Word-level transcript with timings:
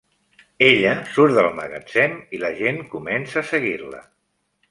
Ella 0.67 0.93
surt 1.17 1.35
del 1.39 1.49
magatzem 1.59 2.17
i 2.37 2.41
la 2.45 2.51
gent 2.63 2.81
comença 2.97 3.41
a 3.43 3.47
seguir-la. 3.53 4.01